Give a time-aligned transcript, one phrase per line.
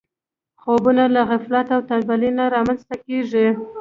[0.61, 3.47] خوبونه له غفلت او تنبلي نه رامنځته کېږي.